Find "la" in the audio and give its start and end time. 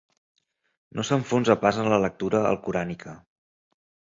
1.95-2.01